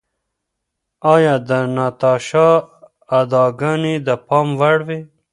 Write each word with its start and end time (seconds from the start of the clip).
ایا 1.13 1.35
د 1.47 1.51
ناتاشا 1.75 2.49
اداګانې 3.21 3.95
د 4.07 4.09
پام 4.27 4.47
وړ 4.59 4.77
وې؟ 4.87 4.99